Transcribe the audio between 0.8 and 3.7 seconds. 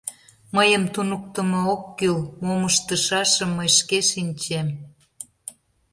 туныктымо ок кӱл, мом ыштышашым мый